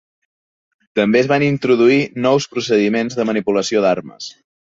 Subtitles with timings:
[0.99, 4.33] També es van introduir nous procediments de manipulació d'armes.